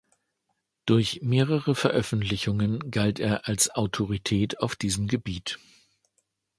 [0.87, 5.59] Durch mehrere Veröffentlichungen galt er als Autorität auf diesem Gebiet.